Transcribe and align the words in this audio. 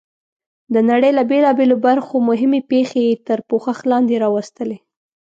د 0.73 0.75
نړۍ 0.89 1.11
له 1.17 1.23
بېلابېلو 1.31 1.75
برخو 1.87 2.15
مهمې 2.29 2.61
پېښې 2.71 3.01
یې 3.07 3.15
تر 3.27 3.39
پوښښ 3.49 3.77
لاندې 3.91 4.15
راوستلې. 4.23 4.77